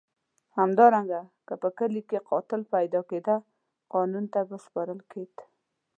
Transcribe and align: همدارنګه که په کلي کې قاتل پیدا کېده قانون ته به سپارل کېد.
همدارنګه 0.57 1.21
که 1.47 1.53
په 1.61 1.69
کلي 1.77 2.01
کې 2.09 2.17
قاتل 2.29 2.61
پیدا 2.73 3.01
کېده 3.09 3.35
قانون 3.93 4.25
ته 4.33 4.39
به 4.47 4.57
سپارل 4.65 4.99
کېد. 5.11 5.33